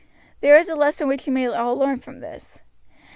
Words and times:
"There 0.39 0.57
is 0.57 0.67
a 0.67 0.75
lesson 0.75 1.07
which 1.07 1.27
you 1.27 1.33
may 1.33 1.45
all 1.45 1.75
learn 1.77 1.99
from 1.99 2.21
this. 2.21 2.63